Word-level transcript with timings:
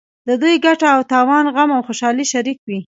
د 0.27 0.29
دوی 0.41 0.55
ګټه 0.65 0.87
او 0.95 1.01
تاوان 1.11 1.45
غم 1.55 1.69
او 1.77 1.81
خوشحالي 1.87 2.25
شریک 2.33 2.59
وي. 2.67 2.79